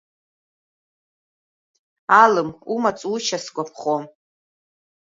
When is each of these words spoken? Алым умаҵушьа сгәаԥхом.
Алым 2.21 2.49
умаҵушьа 2.73 3.37
сгәаԥхом. 3.43 4.03